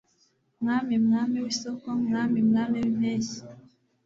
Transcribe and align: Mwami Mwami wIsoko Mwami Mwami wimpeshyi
Mwami 0.61 0.95
Mwami 1.05 1.37
wIsoko 1.43 1.87
Mwami 2.05 2.39
Mwami 2.49 2.75
wimpeshyi 2.83 3.39